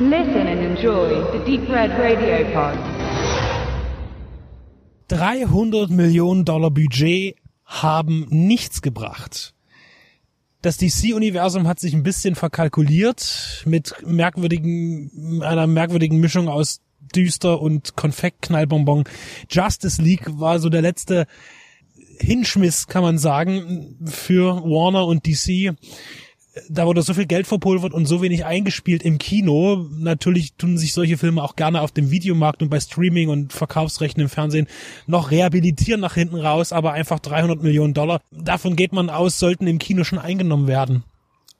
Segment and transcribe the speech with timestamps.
[0.00, 2.76] Listen and enjoy the Deep Red Radio Pod.
[5.06, 9.54] 300 Millionen Dollar Budget haben nichts gebracht.
[10.62, 16.80] Das DC-Universum hat sich ein bisschen verkalkuliert mit merkwürdigen, einer merkwürdigen Mischung aus
[17.14, 19.04] düster und Konfektknallbonbon.
[19.48, 21.28] Justice League war so der letzte
[22.18, 25.76] Hinschmiss, kann man sagen, für Warner und DC
[26.68, 29.88] da wurde so viel Geld verpulvert und so wenig eingespielt im Kino.
[29.98, 34.22] Natürlich tun sich solche Filme auch gerne auf dem Videomarkt und bei Streaming und Verkaufsrechten
[34.22, 34.68] im Fernsehen
[35.06, 38.20] noch rehabilitieren nach hinten raus, aber einfach 300 Millionen Dollar.
[38.30, 41.02] Davon geht man aus, sollten im Kino schon eingenommen werden.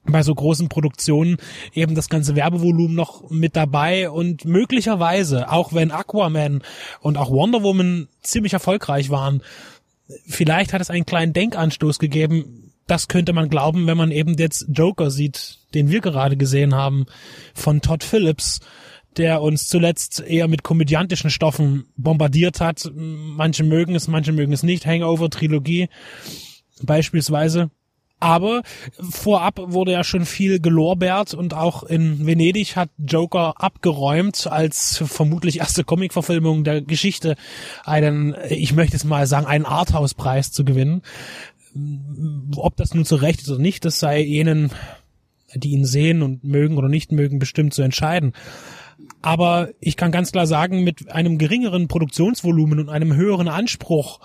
[0.06, 1.38] Bei so großen Produktionen
[1.72, 6.62] eben das ganze Werbevolumen noch mit dabei und möglicherweise, auch wenn Aquaman
[7.00, 9.42] und auch Wonder Woman ziemlich erfolgreich waren,
[10.26, 14.66] vielleicht hat es einen kleinen Denkanstoß gegeben, das könnte man glauben, wenn man eben jetzt
[14.68, 17.06] Joker sieht, den wir gerade gesehen haben,
[17.54, 18.60] von Todd Phillips,
[19.16, 22.90] der uns zuletzt eher mit komödiantischen Stoffen bombardiert hat.
[22.94, 24.86] Manche mögen es, manche mögen es nicht.
[24.86, 25.88] Hangover, Trilogie
[26.82, 27.70] beispielsweise.
[28.20, 28.62] Aber
[28.98, 35.58] vorab wurde ja schon viel gelorbeert und auch in Venedig hat Joker abgeräumt als vermutlich
[35.58, 37.36] erste Comicverfilmung der Geschichte
[37.84, 41.02] einen, ich möchte es mal sagen, einen Arthouse-Preis zu gewinnen
[42.56, 44.70] ob das nun zu Recht ist oder nicht, das sei jenen,
[45.54, 48.32] die ihn sehen und mögen oder nicht mögen, bestimmt zu entscheiden.
[49.22, 54.20] Aber ich kann ganz klar sagen, mit einem geringeren Produktionsvolumen und einem höheren Anspruch,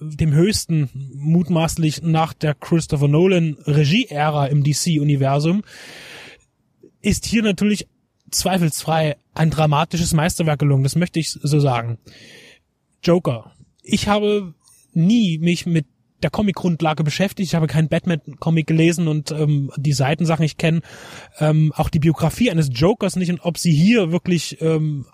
[0.00, 5.62] dem höchsten mutmaßlich nach der Christopher Nolan Regie-Ära im DC-Universum,
[7.00, 7.86] ist hier natürlich
[8.30, 10.82] zweifelsfrei ein dramatisches Meisterwerk gelungen.
[10.82, 11.98] Das möchte ich so sagen.
[13.02, 13.52] Joker.
[13.82, 14.54] Ich habe
[14.92, 15.86] nie mich mit
[16.22, 17.48] der Comic-Grundlage beschäftigt.
[17.48, 20.80] Ich habe keinen Batman-Comic gelesen und ähm, die Seitensachen ich kenne
[21.38, 25.06] ähm, auch die Biografie eines Jokers nicht und ob sie hier wirklich ähm,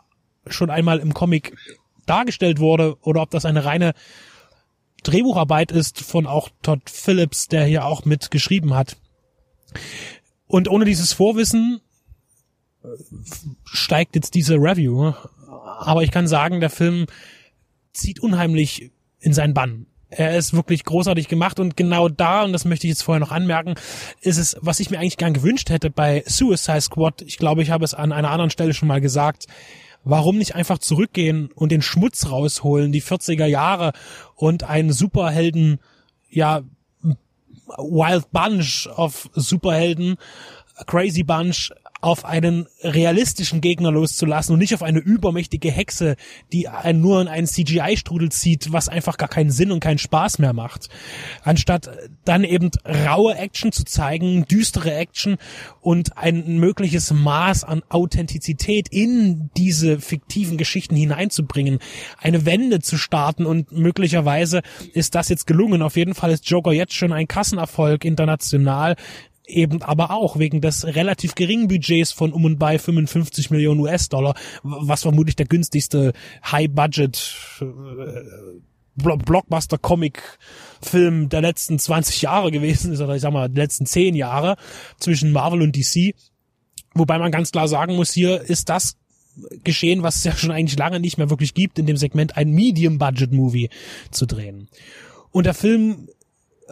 [0.47, 1.57] schon einmal im Comic
[2.07, 3.95] dargestellt wurde oder ob das eine reine
[5.03, 8.97] Drehbucharbeit ist von auch Todd Phillips, der hier auch mitgeschrieben hat.
[10.47, 11.81] Und ohne dieses Vorwissen
[12.83, 12.89] äh,
[13.65, 15.13] steigt jetzt diese Review.
[15.79, 17.07] Aber ich kann sagen, der Film
[17.93, 19.87] zieht unheimlich in seinen Bann.
[20.17, 23.33] Er ist wirklich großartig gemacht und genau da, und das möchte ich jetzt vorher noch
[23.33, 23.75] anmerken,
[24.21, 27.23] ist es, was ich mir eigentlich gern gewünscht hätte bei Suicide Squad.
[27.23, 29.47] Ich glaube, ich habe es an einer anderen Stelle schon mal gesagt.
[30.05, 33.93] Warum nicht einfach zurückgehen und den Schmutz rausholen, die 40er Jahre
[34.37, 35.81] und einen Superhelden,
[36.31, 36.63] ja,
[37.79, 40.17] Wild Bunch of Superhelden,
[40.87, 41.73] Crazy Bunch
[42.05, 46.17] auf einen realistischen Gegner loszulassen und nicht auf eine übermächtige Hexe,
[46.53, 50.39] die einen nur in einen CGI-Strudel zieht, was einfach gar keinen Sinn und keinen Spaß
[50.39, 50.91] mehr macht.
[51.45, 51.91] Anstatt
[52.27, 55.39] dann eben raue Action zu zeigen, düstere Action
[55.81, 61.79] und ein mögliches Maß an Authentizität in diese fiktiven Geschichten hineinzubringen,
[62.19, 64.61] eine Wende zu starten und möglicherweise
[64.93, 65.81] ist das jetzt gelungen.
[65.81, 68.97] Auf jeden Fall ist Joker jetzt schon ein Kassenerfolg international
[69.47, 74.35] eben aber auch wegen des relativ geringen Budgets von um und bei 55 Millionen US-Dollar,
[74.63, 76.13] was vermutlich der günstigste
[76.51, 77.65] High-Budget äh,
[78.97, 84.57] Blockbuster-Comic-Film der letzten 20 Jahre gewesen ist, oder ich sag mal, der letzten 10 Jahre
[84.99, 86.15] zwischen Marvel und DC.
[86.95, 88.97] Wobei man ganz klar sagen muss, hier ist das
[89.65, 92.53] geschehen, was es ja schon eigentlich lange nicht mehr wirklich gibt, in dem Segment ein
[92.53, 93.71] Medium-Budget-Movie
[94.13, 94.69] zu drehen.
[95.33, 96.07] Und der Film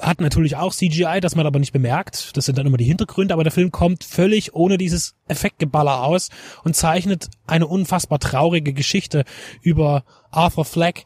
[0.01, 2.37] hat natürlich auch CGI, das man aber nicht bemerkt.
[2.37, 6.31] Das sind dann immer die Hintergründe, aber der Film kommt völlig ohne dieses Effektgeballer aus
[6.65, 9.25] und zeichnet eine unfassbar traurige Geschichte
[9.61, 11.05] über Arthur Fleck,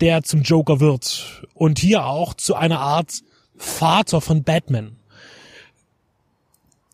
[0.00, 3.22] der zum Joker wird und hier auch zu einer Art
[3.56, 4.96] Vater von Batman.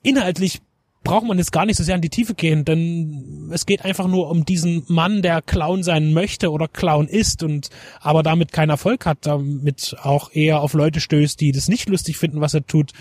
[0.02, 0.60] Inhaltlich
[1.08, 4.06] braucht man jetzt gar nicht so sehr in die Tiefe gehen, denn es geht einfach
[4.06, 7.70] nur um diesen Mann, der Clown sein möchte oder Clown ist und
[8.00, 12.18] aber damit keinen Erfolg hat, damit auch eher auf Leute stößt, die das nicht lustig
[12.18, 12.92] finden, was er tut.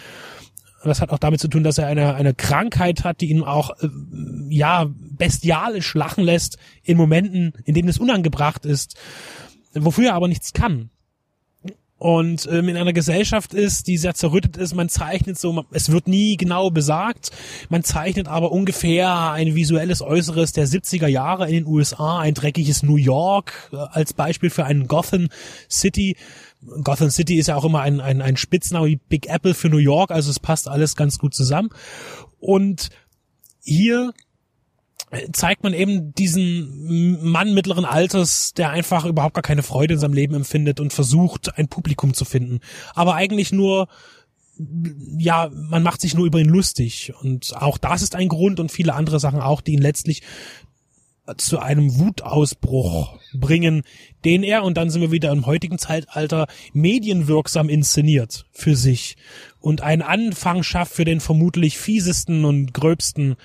[0.85, 3.71] Das hat auch damit zu tun, dass er eine, eine Krankheit hat, die ihn auch,
[3.81, 3.89] äh,
[4.47, 8.95] ja, bestialisch lachen lässt in Momenten, in denen es unangebracht ist,
[9.73, 10.91] wofür er aber nichts kann
[11.99, 16.07] und ähm, in einer Gesellschaft ist, die sehr zerrüttet ist, man zeichnet so, es wird
[16.07, 17.31] nie genau besagt,
[17.69, 22.83] man zeichnet aber ungefähr ein visuelles Äußeres der 70er Jahre in den USA, ein dreckiges
[22.83, 25.29] New York äh, als Beispiel für einen Gotham
[25.69, 26.15] City.
[26.83, 29.77] Gotham City ist ja auch immer ein, ein, ein Spitzname wie Big Apple für New
[29.77, 31.69] York, also es passt alles ganz gut zusammen.
[32.39, 32.89] Und
[33.63, 34.13] hier
[35.31, 40.13] zeigt man eben diesen Mann mittleren Alters, der einfach überhaupt gar keine Freude in seinem
[40.13, 42.59] Leben empfindet und versucht, ein Publikum zu finden.
[42.93, 43.87] Aber eigentlich nur
[45.17, 47.13] ja, man macht sich nur über ihn lustig.
[47.21, 50.23] Und auch das ist ein Grund und viele andere Sachen auch, die ihn letztlich
[51.35, 53.83] zu einem Wutausbruch bringen,
[54.23, 59.17] den er, und dann sind wir wieder im heutigen Zeitalter, medienwirksam inszeniert für sich
[59.59, 63.35] und einen Anfang schafft für den vermutlich fiesesten und gröbsten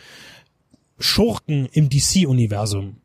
[1.02, 2.96] Schurken im DC-Universum.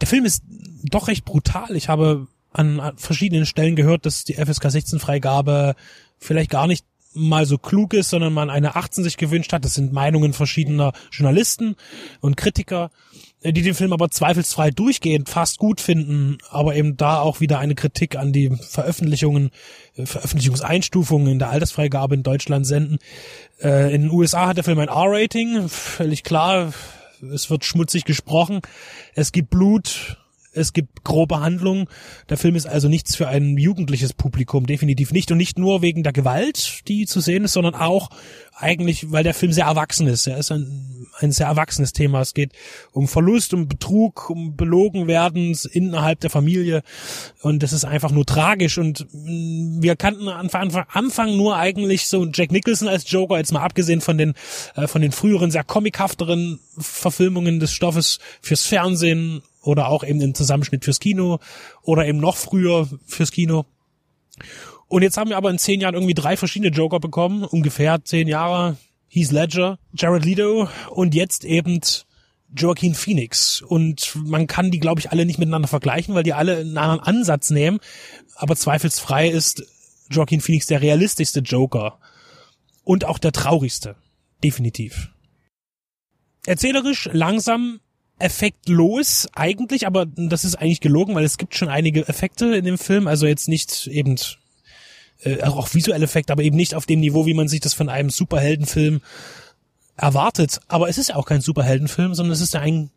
[0.00, 0.42] Der Film ist
[0.84, 1.74] doch recht brutal.
[1.76, 5.74] Ich habe an verschiedenen Stellen gehört, dass die FSK 16 Freigabe
[6.18, 6.84] vielleicht gar nicht
[7.14, 9.64] mal so klug ist, sondern man eine 18 sich gewünscht hat.
[9.64, 11.76] Das sind Meinungen verschiedener Journalisten
[12.20, 12.90] und Kritiker,
[13.44, 17.74] die den Film aber zweifelsfrei durchgehend fast gut finden, aber eben da auch wieder eine
[17.74, 19.50] Kritik an die Veröffentlichungen,
[19.96, 22.98] äh, Veröffentlichungseinstufungen in der Altersfreigabe in Deutschland senden.
[23.60, 26.72] Äh, in den USA hat der Film ein R-Rating, völlig klar.
[27.32, 28.60] Es wird schmutzig gesprochen.
[29.14, 30.16] Es gibt Blut,
[30.52, 31.86] es gibt grobe Handlungen.
[32.28, 35.30] Der Film ist also nichts für ein jugendliches Publikum, definitiv nicht.
[35.30, 38.10] Und nicht nur wegen der Gewalt, die zu sehen ist, sondern auch
[38.60, 40.26] eigentlich, weil der Film sehr erwachsen ist.
[40.26, 42.20] Er ist ein, ein sehr erwachsenes Thema.
[42.20, 42.52] Es geht
[42.92, 46.82] um Verlust, um Betrug, um belogen werden innerhalb der Familie.
[47.40, 48.78] Und das ist einfach nur tragisch.
[48.78, 53.62] Und mm, wir kannten Anfang, Anfang nur eigentlich so Jack Nicholson als Joker, jetzt mal
[53.62, 54.34] abgesehen von den,
[54.74, 60.34] äh, von den früheren, sehr comichafteren Verfilmungen des Stoffes fürs Fernsehen oder auch eben im
[60.34, 61.40] Zusammenschnitt fürs Kino
[61.82, 63.66] oder eben noch früher fürs Kino.
[64.88, 68.28] Und jetzt haben wir aber in zehn Jahren irgendwie drei verschiedene Joker bekommen, ungefähr zehn
[68.28, 68.76] Jahre.
[69.10, 71.80] Heath Ledger, Jared Leto und jetzt eben
[72.54, 73.62] Joaquin Phoenix.
[73.62, 77.00] Und man kann die, glaube ich, alle nicht miteinander vergleichen, weil die alle einen anderen
[77.00, 77.80] Ansatz nehmen.
[78.34, 79.64] Aber zweifelsfrei ist
[80.10, 81.98] Joaquin Phoenix der realistischste Joker.
[82.84, 83.96] Und auch der traurigste.
[84.44, 85.08] Definitiv.
[86.46, 87.80] Erzählerisch langsam
[88.18, 92.78] effektlos eigentlich, aber das ist eigentlich gelogen, weil es gibt schon einige Effekte in dem
[92.78, 94.16] Film, also jetzt nicht eben
[95.22, 97.88] äh, auch visuelle Effekte, aber eben nicht auf dem Niveau, wie man sich das von
[97.88, 99.00] einem Superheldenfilm
[99.96, 100.60] erwartet.
[100.68, 102.90] Aber es ist ja auch kein Superheldenfilm, sondern es ist ja ein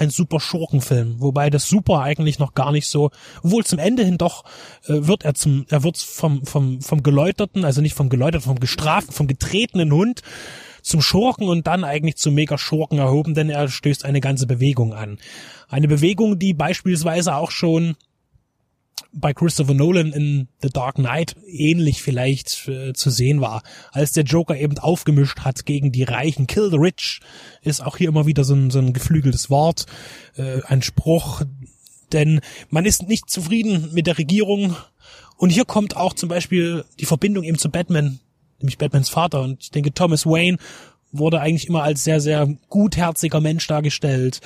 [0.00, 3.10] ein super Schurkenfilm, wobei das Super eigentlich noch gar nicht so,
[3.42, 4.44] obwohl zum Ende hin doch
[4.84, 8.60] äh, wird er zum, er wird vom vom vom geläuterten, also nicht vom geläuterten, vom
[8.60, 10.22] gestraften, vom getretenen Hund
[10.88, 15.18] zum Schurken und dann eigentlich zum Mega-Schurken erhoben, denn er stößt eine ganze Bewegung an.
[15.68, 17.96] Eine Bewegung, die beispielsweise auch schon
[19.12, 23.62] bei Christopher Nolan in The Dark Knight ähnlich vielleicht äh, zu sehen war,
[23.92, 26.46] als der Joker eben aufgemischt hat gegen die Reichen.
[26.46, 27.20] Kill the Rich
[27.62, 29.86] ist auch hier immer wieder so ein, so ein geflügeltes Wort,
[30.36, 31.42] äh, ein Spruch,
[32.12, 32.40] denn
[32.70, 34.74] man ist nicht zufrieden mit der Regierung.
[35.36, 38.20] Und hier kommt auch zum Beispiel die Verbindung eben zu Batman
[38.60, 39.42] nämlich Batmans Vater.
[39.42, 40.58] Und ich denke, Thomas Wayne
[41.12, 44.40] wurde eigentlich immer als sehr, sehr gutherziger Mensch dargestellt,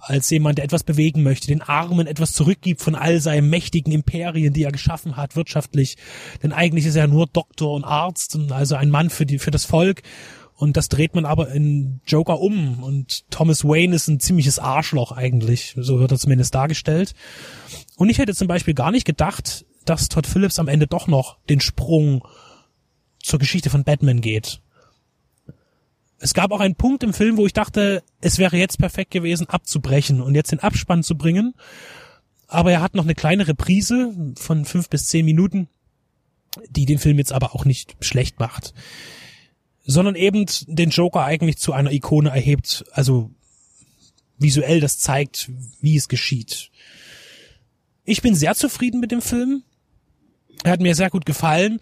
[0.00, 4.52] als jemand, der etwas bewegen möchte, den Armen etwas zurückgibt von all seinen mächtigen Imperien,
[4.52, 5.96] die er geschaffen hat, wirtschaftlich.
[6.42, 9.50] Denn eigentlich ist er nur Doktor und Arzt und also ein Mann für die, für
[9.50, 10.02] das Volk.
[10.56, 12.82] Und das dreht man aber in Joker um.
[12.82, 15.74] Und Thomas Wayne ist ein ziemliches Arschloch eigentlich.
[15.78, 17.14] So wird er zumindest dargestellt.
[17.96, 21.38] Und ich hätte zum Beispiel gar nicht gedacht, dass Todd Phillips am Ende doch noch
[21.48, 22.26] den Sprung
[23.30, 24.60] zur Geschichte von Batman geht.
[26.18, 29.48] Es gab auch einen Punkt im Film, wo ich dachte, es wäre jetzt perfekt gewesen,
[29.48, 31.54] abzubrechen und jetzt den Abspann zu bringen.
[32.48, 35.68] Aber er hat noch eine kleine Reprise von fünf bis zehn Minuten,
[36.68, 38.74] die den Film jetzt aber auch nicht schlecht macht.
[39.84, 43.30] Sondern eben den Joker eigentlich zu einer Ikone erhebt, also
[44.38, 45.50] visuell das zeigt,
[45.80, 46.70] wie es geschieht.
[48.04, 49.62] Ich bin sehr zufrieden mit dem Film.
[50.64, 51.80] Er hat mir sehr gut gefallen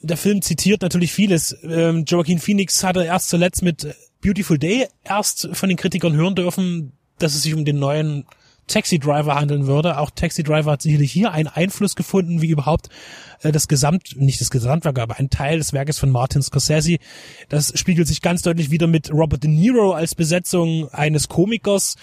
[0.00, 1.56] der Film zitiert natürlich vieles.
[1.62, 6.92] Ähm, Joaquin Phoenix hatte erst zuletzt mit Beautiful Day erst von den Kritikern hören dürfen,
[7.18, 8.24] dass es sich um den neuen
[8.68, 9.98] Taxi Driver handeln würde.
[9.98, 12.88] Auch Taxi Driver hat sicherlich hier einen Einfluss gefunden, wie überhaupt
[13.42, 16.98] äh, das Gesamt, nicht das Gesamtwerk, aber ein Teil des Werkes von Martin Scorsese.
[17.48, 21.96] Das spiegelt sich ganz deutlich wieder mit Robert De Niro als Besetzung eines Komikers.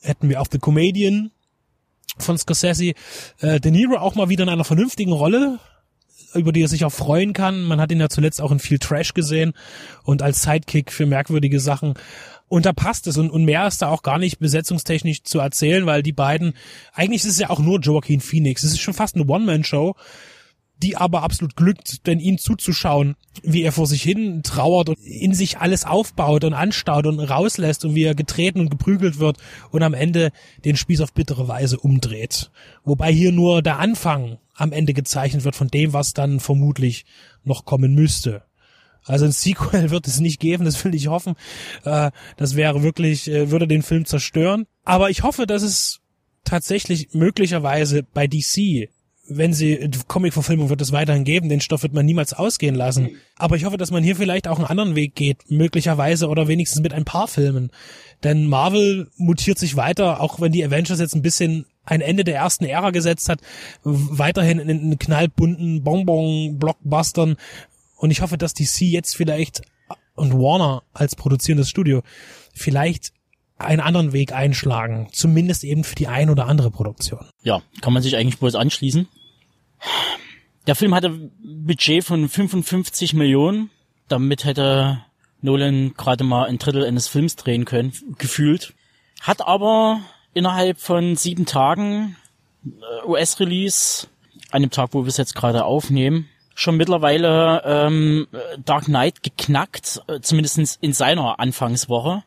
[0.00, 1.30] Hätten wir auch The Comedian
[2.18, 2.92] von Scorsese.
[3.40, 5.58] Äh, De Niro auch mal wieder in einer vernünftigen Rolle
[6.34, 7.64] über die er sich auch freuen kann.
[7.64, 9.52] Man hat ihn ja zuletzt auch in viel Trash gesehen
[10.02, 11.94] und als Sidekick für merkwürdige Sachen.
[12.48, 15.86] Und da passt es und, und mehr ist da auch gar nicht besetzungstechnisch zu erzählen,
[15.86, 16.54] weil die beiden,
[16.92, 18.62] eigentlich ist es ja auch nur Joaquin Phoenix.
[18.62, 19.94] Es ist schon fast eine One-Man-Show
[20.82, 25.34] die aber absolut glückt, denn ihm zuzuschauen, wie er vor sich hin trauert und in
[25.34, 29.38] sich alles aufbaut und anstaut und rauslässt und wie er getreten und geprügelt wird
[29.70, 30.30] und am Ende
[30.64, 32.50] den Spieß auf bittere Weise umdreht.
[32.84, 37.04] Wobei hier nur der Anfang am Ende gezeichnet wird von dem, was dann vermutlich
[37.42, 38.42] noch kommen müsste.
[39.04, 41.34] Also ein Sequel wird es nicht geben, das will ich hoffen.
[41.84, 44.66] Äh, das wäre wirklich, äh, würde den Film zerstören.
[44.84, 46.00] Aber ich hoffe, dass es
[46.44, 48.88] tatsächlich möglicherweise bei DC
[49.26, 53.16] wenn sie Comic-Verfilmung wird es weiterhin geben, den Stoff wird man niemals ausgehen lassen.
[53.36, 56.82] Aber ich hoffe, dass man hier vielleicht auch einen anderen Weg geht, möglicherweise oder wenigstens
[56.82, 57.70] mit ein paar Filmen.
[58.22, 62.36] Denn Marvel mutiert sich weiter, auch wenn die Avengers jetzt ein bisschen ein Ende der
[62.36, 63.40] ersten Ära gesetzt hat,
[63.82, 67.36] weiterhin in, in knallbunten Bonbon-Blockbustern.
[67.96, 69.62] Und ich hoffe, dass DC jetzt vielleicht
[70.14, 72.02] und Warner als produzierendes Studio
[72.52, 73.12] vielleicht
[73.56, 77.26] einen anderen Weg einschlagen, zumindest eben für die ein oder andere Produktion.
[77.42, 79.08] Ja, kann man sich eigentlich bloß anschließen.
[80.66, 83.70] Der Film hatte ein Budget von 55 Millionen.
[84.08, 85.04] Damit hätte
[85.40, 88.74] Nolan gerade mal ein Drittel eines Films drehen können, gefühlt.
[89.20, 90.00] Hat aber
[90.34, 92.16] innerhalb von sieben Tagen
[92.64, 94.08] äh, US-Release,
[94.50, 98.28] an dem Tag, wo wir es jetzt gerade aufnehmen, schon mittlerweile ähm,
[98.64, 102.22] Dark Knight geknackt, äh, zumindest in seiner Anfangswoche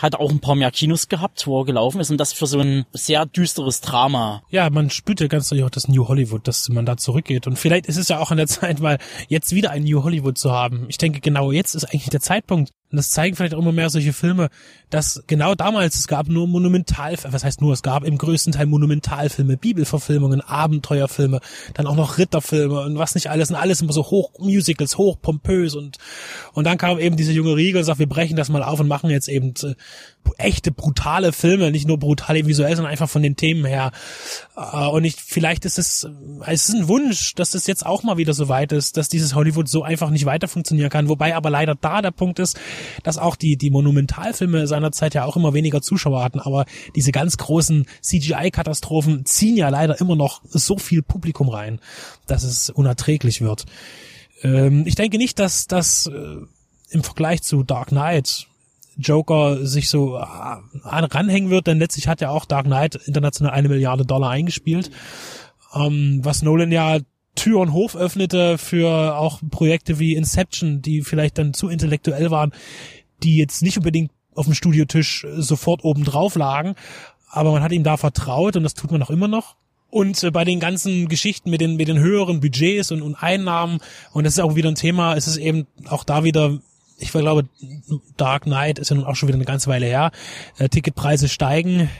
[0.00, 2.58] hat auch ein paar mehr Kinos gehabt, wo er gelaufen ist und das für so
[2.58, 4.42] ein sehr düsteres Drama.
[4.50, 7.58] Ja, man spürt ja ganz deutlich auch das New Hollywood, dass man da zurückgeht und
[7.58, 10.52] vielleicht ist es ja auch an der Zeit, mal jetzt wieder ein New Hollywood zu
[10.52, 10.86] haben.
[10.88, 13.90] Ich denke, genau jetzt ist eigentlich der Zeitpunkt, und das zeigen vielleicht auch immer mehr
[13.90, 14.50] solche Filme,
[14.88, 18.66] dass genau damals, es gab nur Monumental, was heißt nur, es gab im größten Teil
[18.66, 21.40] Monumentalfilme, Bibelverfilmungen, Abenteuerfilme,
[21.74, 25.16] dann auch noch Ritterfilme und was nicht alles und alles immer so hoch Musicals, hoch
[25.20, 25.98] pompös und,
[26.52, 28.86] und dann kam eben diese junge Riegel und sagt, wir brechen das mal auf und
[28.86, 29.74] machen jetzt eben äh,
[30.38, 33.90] echte brutale Filme, nicht nur brutale visuell, sondern einfach von den Themen her.
[34.56, 36.08] Äh, und ich, vielleicht ist es,
[36.46, 39.34] es ist ein Wunsch, dass es jetzt auch mal wieder so weit ist, dass dieses
[39.34, 41.08] Hollywood so einfach nicht weiter funktionieren kann.
[41.08, 42.56] Wobei aber leider da der Punkt ist,
[43.02, 46.40] dass auch die, die Monumentalfilme seinerzeit ja auch immer weniger Zuschauer hatten.
[46.40, 46.64] Aber
[46.94, 51.80] diese ganz großen CGI-Katastrophen ziehen ja leider immer noch so viel Publikum rein,
[52.26, 53.66] dass es unerträglich wird.
[54.42, 56.36] Ähm, ich denke nicht, dass das äh,
[56.90, 58.46] im Vergleich zu Dark Knight
[58.96, 60.24] Joker sich so äh,
[60.84, 64.90] ranhängen wird, denn letztlich hat ja auch Dark Knight international eine Milliarde Dollar eingespielt,
[65.74, 66.98] ähm, was Nolan ja
[67.34, 72.52] Tür und Hof öffnete für auch Projekte wie Inception, die vielleicht dann zu intellektuell waren,
[73.22, 76.74] die jetzt nicht unbedingt auf dem Studiotisch sofort oben drauf lagen,
[77.28, 79.56] aber man hat ihm da vertraut und das tut man auch immer noch.
[79.90, 83.78] Und äh, bei den ganzen Geschichten mit den, mit den höheren Budgets und, und Einnahmen,
[84.12, 86.58] und das ist auch wieder ein Thema, ist es eben auch da wieder
[86.98, 87.48] ich glaube,
[88.16, 90.12] Dark Knight ist ja nun auch schon wieder eine ganze Weile her.
[90.58, 91.90] Äh, Ticketpreise steigen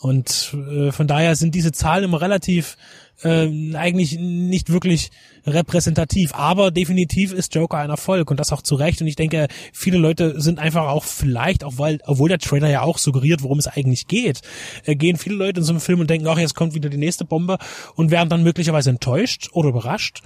[0.00, 2.78] und äh, von daher sind diese Zahlen immer relativ
[3.22, 5.10] äh, eigentlich nicht wirklich
[5.46, 9.02] repräsentativ, aber definitiv ist Joker ein Erfolg und das auch zu Recht.
[9.02, 12.80] Und ich denke, viele Leute sind einfach auch vielleicht, auch weil, obwohl der Trailer ja
[12.80, 14.40] auch suggeriert, worum es eigentlich geht,
[14.86, 16.96] äh, gehen viele Leute in so einem Film und denken, ach, jetzt kommt wieder die
[16.96, 17.58] nächste Bombe
[17.94, 20.22] und werden dann möglicherweise enttäuscht oder überrascht,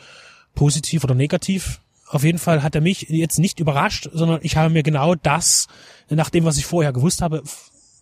[0.54, 1.80] positiv oder negativ.
[2.08, 5.66] Auf jeden Fall hat er mich jetzt nicht überrascht, sondern ich habe mir genau das,
[6.10, 7.42] nach dem, was ich vorher gewusst habe,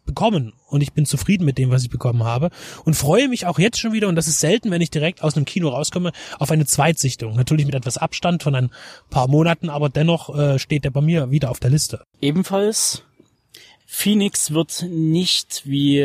[0.05, 2.51] bekommen und ich bin zufrieden mit dem, was ich bekommen habe
[2.85, 5.37] und freue mich auch jetzt schon wieder und das ist selten, wenn ich direkt aus
[5.37, 7.37] einem Kino rauskomme, auf eine Zweitsichtung.
[7.37, 8.71] Natürlich mit etwas Abstand von ein
[9.11, 12.03] paar Monaten, aber dennoch äh, steht der bei mir wieder auf der Liste.
[12.21, 13.03] Ebenfalls
[13.87, 16.03] Phoenix wird nicht wie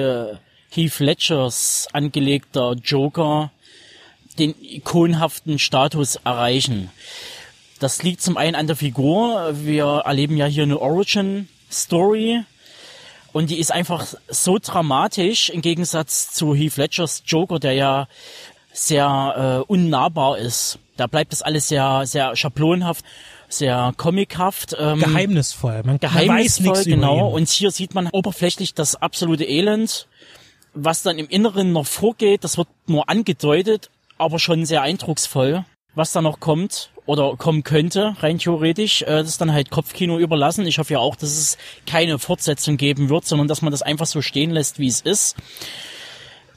[0.69, 3.51] Heath Ledgers angelegter Joker
[4.37, 6.91] den ikonhaften Status erreichen.
[7.79, 9.53] Das liegt zum einen an der Figur.
[9.53, 12.43] Wir erleben ja hier eine Origin-Story.
[13.33, 18.07] Und die ist einfach so dramatisch im Gegensatz zu Heath Ledgers Joker, der ja
[18.73, 20.79] sehr äh, unnahbar ist.
[20.97, 23.05] Da bleibt das alles sehr, sehr schablonhaft,
[23.49, 24.75] sehr comichaft.
[24.79, 25.83] Ähm, geheimnisvoll.
[25.83, 27.27] Man, geheimnisvoll, man genau.
[27.29, 30.07] Und hier sieht man oberflächlich das absolute Elend.
[30.73, 35.65] Was dann im Inneren noch vorgeht, das wird nur angedeutet, aber schon sehr eindrucksvoll,
[35.95, 39.01] was da noch kommt oder kommen könnte, rein theoretisch.
[39.01, 40.67] Äh, das ist dann halt Kopfkino überlassen.
[40.67, 44.05] Ich hoffe ja auch, dass es keine Fortsetzung geben wird, sondern dass man das einfach
[44.05, 45.35] so stehen lässt, wie es ist.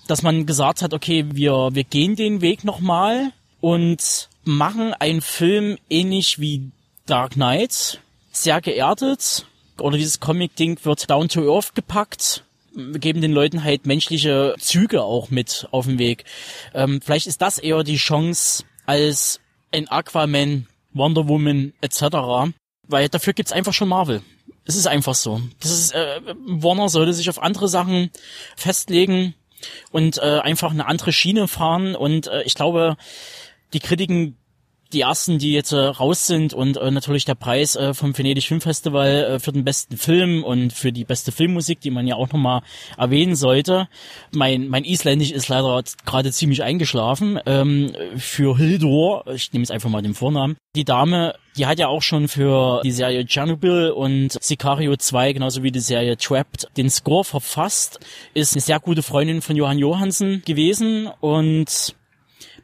[0.06, 3.30] Dass man gesagt hat, okay, wir, wir gehen den Weg nochmal
[3.60, 6.70] und machen einen Film ähnlich wie
[7.06, 8.00] Dark Knight,
[8.32, 9.46] sehr geerdet.
[9.78, 12.44] Oder dieses Comic-Ding wird down to earth gepackt.
[12.74, 16.24] Geben den Leuten halt menschliche Züge auch mit auf den Weg.
[16.74, 19.40] Ähm, vielleicht ist das eher die Chance, als
[19.72, 22.52] ein Aquaman, Wonder Woman etc.
[22.86, 24.22] Weil dafür gibt's einfach schon Marvel.
[24.64, 25.40] Es ist einfach so.
[25.60, 28.10] Das ist, äh, Warner sollte sich auf andere Sachen
[28.56, 29.34] festlegen
[29.90, 31.94] und äh, einfach eine andere Schiene fahren.
[31.94, 32.96] Und äh, ich glaube,
[33.72, 34.36] die Kritiken
[34.92, 38.44] die ersten, die jetzt äh, raus sind und äh, natürlich der Preis äh, vom Venedig
[38.44, 42.28] Filmfestival äh, für den besten Film und für die beste Filmmusik, die man ja auch
[42.32, 42.62] nochmal
[42.96, 43.88] erwähnen sollte.
[44.32, 47.38] Mein, mein Isländisch ist leider gerade ziemlich eingeschlafen.
[47.46, 51.88] Ähm, für Hildur, ich nehme jetzt einfach mal den Vornamen, die Dame, die hat ja
[51.88, 56.90] auch schon für die Serie Chernobyl und Sicario 2, genauso wie die Serie Trapped, den
[56.90, 58.00] Score verfasst,
[58.34, 61.94] ist eine sehr gute Freundin von Johann Johansen gewesen und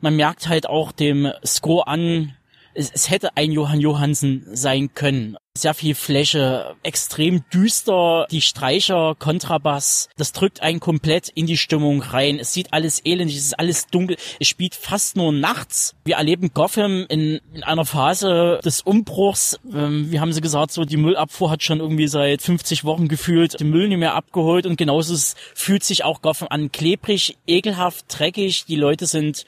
[0.06, 2.32] man merkt halt auch dem Score an,
[2.76, 5.36] es, es hätte ein Johann Johansen sein können.
[5.56, 12.02] Sehr viel Fläche, extrem düster, die Streicher, Kontrabass, das drückt einen komplett in die Stimmung
[12.02, 12.38] rein.
[12.38, 15.96] Es sieht alles elendig, es ist alles dunkel, es spielt fast nur nachts.
[16.04, 19.58] Wir erleben Gotham in, in einer Phase des Umbruchs.
[19.72, 23.58] Ähm, wie haben sie gesagt, so die Müllabfuhr hat schon irgendwie seit 50 Wochen gefühlt
[23.58, 25.16] den Müll nicht mehr abgeholt und genauso
[25.54, 26.70] fühlt sich auch Gotham an.
[26.70, 29.46] Klebrig, ekelhaft, dreckig, die Leute sind,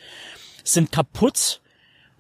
[0.73, 1.61] sind kaputt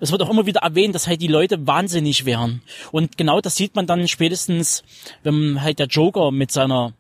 [0.01, 2.63] es wird auch immer wieder erwähnt, dass halt die Leute wahnsinnig wären.
[2.93, 4.85] Und genau das sieht man dann spätestens,
[5.23, 6.93] wenn halt der Joker mit seiner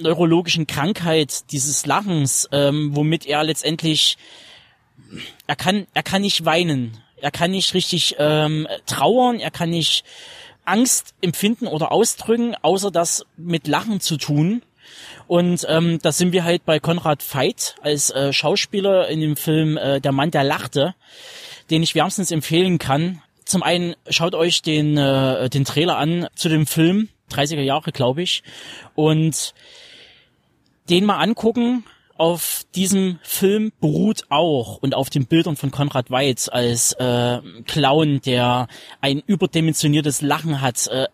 [0.00, 4.16] neurologischen Krankheit dieses Lachens, ähm, womit er letztendlich,
[5.46, 10.04] er kann, er kann nicht weinen, er kann nicht richtig ähm, trauern, er kann nicht
[10.64, 14.62] Angst empfinden oder ausdrücken, außer das mit Lachen zu tun.
[15.34, 19.76] Und ähm, da sind wir halt bei Konrad Veit als äh, Schauspieler in dem Film
[19.76, 20.94] äh, Der Mann, der lachte
[21.70, 23.20] den ich wärmstens empfehlen kann.
[23.44, 28.22] Zum einen schaut euch den, äh, den Trailer an zu dem Film, 30er Jahre, glaube
[28.22, 28.44] ich,
[28.94, 29.54] und
[30.88, 31.84] den mal angucken.
[32.16, 38.20] Auf diesem Film beruht auch und auf den Bildern von Konrad Weitz als äh, Clown,
[38.20, 38.68] der
[39.00, 41.06] ein überdimensioniertes Lachen hat, äh,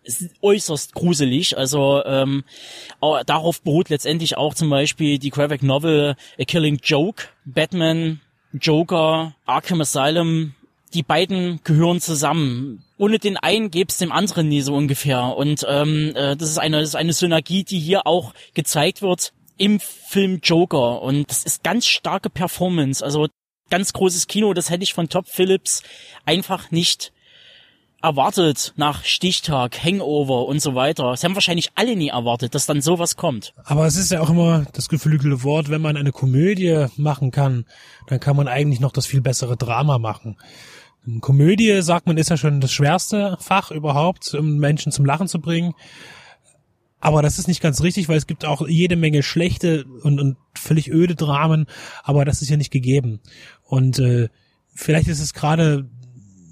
[0.43, 1.57] äußerst gruselig.
[1.57, 2.45] Also ähm,
[3.25, 8.21] darauf beruht letztendlich auch zum Beispiel die Graphic Novel A Killing Joke, Batman
[8.53, 10.55] Joker, Arkham Asylum,
[10.93, 12.85] die beiden gehören zusammen.
[12.99, 15.37] Ohne den einen gäbe es dem anderen nie so ungefähr.
[15.37, 19.33] Und ähm, äh, das ist eine, das ist eine Synergie, die hier auch gezeigt wird
[19.61, 21.03] im Film Joker.
[21.03, 23.05] Und das ist ganz starke Performance.
[23.05, 23.29] Also
[23.69, 25.83] ganz großes Kino, das hätte ich von Top Phillips
[26.25, 27.13] einfach nicht
[28.03, 31.15] erwartet nach Stichtag, Hangover und so weiter.
[31.15, 33.53] Sie haben wahrscheinlich alle nie erwartet, dass dann sowas kommt.
[33.65, 37.67] Aber es ist ja auch immer das geflügelte Wort, wenn man eine Komödie machen kann,
[38.07, 40.39] dann kann man eigentlich noch das viel bessere Drama machen.
[41.21, 45.39] Komödie, sagt man, ist ja schon das schwerste Fach überhaupt, um Menschen zum Lachen zu
[45.39, 45.75] bringen.
[47.01, 50.37] Aber das ist nicht ganz richtig, weil es gibt auch jede Menge schlechte und, und
[50.55, 51.67] völlig öde Dramen,
[52.03, 53.21] aber das ist ja nicht gegeben.
[53.63, 54.29] Und äh,
[54.75, 55.89] vielleicht ist es gerade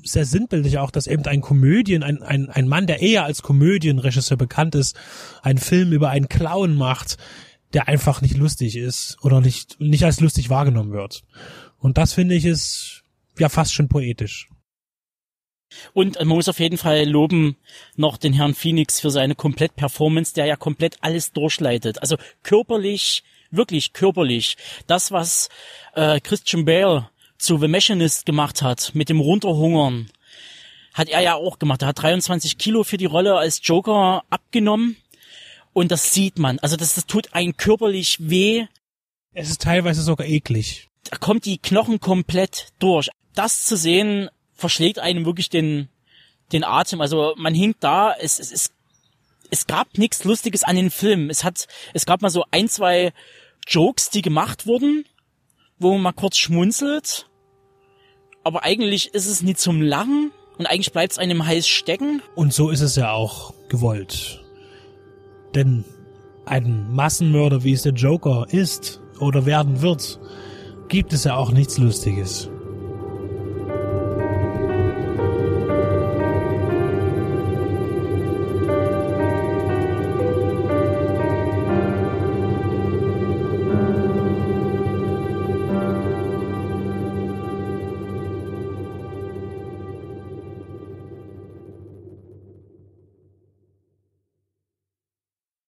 [0.03, 4.39] sehr sinnbildlich auch, dass eben ein Komödien, ein, ein, ein Mann, der eher als Komödienregisseur
[4.39, 4.97] bekannt ist,
[5.43, 7.19] einen Film über einen Clown macht,
[7.75, 11.25] der einfach nicht lustig ist oder nicht, nicht als lustig wahrgenommen wird.
[11.79, 13.03] Und das finde ich ist
[13.39, 14.49] ja fast schon poetisch.
[15.93, 17.57] Und man muss auf jeden Fall loben
[17.97, 22.01] noch den Herrn Phoenix für seine Komplett-Performance, der ja komplett alles durchleitet.
[22.01, 24.57] Also körperlich, wirklich körperlich.
[24.87, 25.49] Das, was
[25.95, 30.11] äh, Christian Bale zu The Machinist gemacht hat, mit dem Runterhungern,
[30.95, 31.83] hat er ja auch gemacht.
[31.83, 34.97] Er hat 23 Kilo für die Rolle als Joker abgenommen.
[35.73, 36.59] Und das sieht man.
[36.59, 38.67] Also das, das tut einen körperlich weh.
[39.33, 40.89] Es ist teilweise sogar eklig.
[41.05, 43.11] Da kommt die Knochen komplett durch.
[43.35, 45.89] Das zu sehen, verschlägt einem wirklich den,
[46.53, 47.01] den Atem.
[47.01, 48.71] Also man hinkt da, es, es, es,
[49.51, 51.31] es gab nichts Lustiges an den Film.
[51.31, 53.15] Es hat, es gab mal so ein, zwei
[53.67, 55.07] Jokes, die gemacht wurden,
[55.79, 57.25] wo man mal kurz schmunzelt
[58.49, 62.23] aber eigentlich ist es nie zum Lachen und eigentlich bleibt es einem heiß stecken.
[62.35, 64.43] Und so ist es ja auch gewollt.
[65.55, 65.85] Denn
[66.47, 70.19] ein Massenmörder, wie es der Joker ist oder werden wird,
[70.89, 72.49] gibt es ja auch nichts Lustiges.